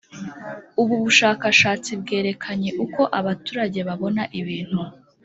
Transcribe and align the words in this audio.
Ubu 0.81 0.95
bushakashatsi 1.03 1.89
bwerekanye 2.01 2.69
uko 2.83 3.01
abaturage 3.19 3.79
babona 3.87 4.23
ibintu 4.39 4.79